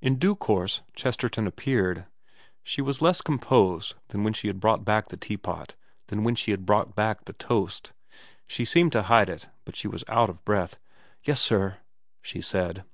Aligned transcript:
In 0.00 0.16
due 0.16 0.36
course 0.36 0.82
Chesterton 0.94 1.44
appeared. 1.48 2.06
She 2.62 2.80
was 2.80 3.02
less 3.02 3.20
VERA 3.20 3.36
269 3.40 3.40
composed 3.40 3.94
than 4.10 4.22
when 4.22 4.32
she 4.32 4.52
brought 4.52 4.84
back 4.84 5.08
the 5.08 5.16
teapot, 5.16 5.74
than 6.06 6.22
when 6.22 6.36
she 6.36 6.54
brought 6.54 6.94
back 6.94 7.24
the 7.24 7.32
toast. 7.32 7.92
She 8.46 8.64
tried 8.64 8.92
to 8.92 9.02
hide 9.02 9.28
it, 9.28 9.48
but 9.64 9.74
she 9.74 9.88
was 9.88 10.04
out 10.06 10.30
of 10.30 10.44
breath.' 10.44 10.76
Yes 11.24 11.40
sir?' 11.40 11.78
she 12.22 12.40
said. 12.40 12.84